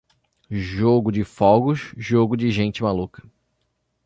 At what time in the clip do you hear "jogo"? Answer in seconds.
0.49-1.11, 1.95-2.35